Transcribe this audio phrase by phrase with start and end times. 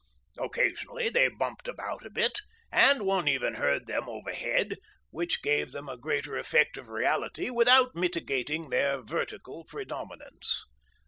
[0.39, 2.39] Occasionally they bumped about a bit
[2.71, 4.77] and one even heard them overhead,
[5.11, 10.65] which gave them a greater effect of reality without mitigating their vertical predominance.